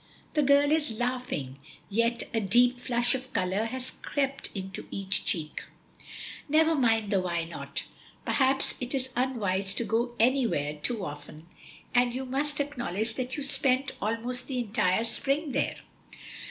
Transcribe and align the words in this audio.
The 0.33 0.41
girl 0.41 0.71
is 0.71 0.97
laughing, 0.97 1.59
yet 1.87 2.23
a 2.33 2.39
deep 2.41 2.79
flush 2.79 3.13
of 3.13 3.31
color 3.33 3.65
has 3.65 3.91
crept 3.91 4.49
into 4.55 4.87
each 4.89 5.25
cheek. 5.25 5.61
"Never 6.49 6.73
mind 6.73 7.11
the 7.11 7.21
why 7.21 7.43
not. 7.43 7.83
Perhaps 8.25 8.73
it 8.79 8.95
is 8.95 9.11
unwise 9.15 9.75
to 9.75 9.83
go 9.83 10.15
anywhere 10.19 10.73
too 10.73 11.05
often; 11.05 11.45
and 11.93 12.15
you 12.15 12.25
must 12.25 12.59
acknowledge 12.59 13.13
that 13.13 13.37
you 13.37 13.43
spent 13.43 13.91
almost 14.01 14.47
the 14.47 14.57
entire 14.57 15.03
spring 15.03 15.51
there." 15.51 15.75